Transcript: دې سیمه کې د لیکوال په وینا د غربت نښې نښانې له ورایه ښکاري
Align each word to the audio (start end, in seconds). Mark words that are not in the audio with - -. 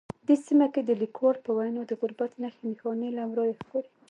دې 0.27 0.35
سیمه 0.45 0.67
کې 0.73 0.81
د 0.83 0.91
لیکوال 1.01 1.37
په 1.45 1.51
وینا 1.57 1.81
د 1.87 1.91
غربت 2.01 2.31
نښې 2.41 2.63
نښانې 2.71 3.09
له 3.17 3.23
ورایه 3.31 3.55
ښکاري 3.59 3.89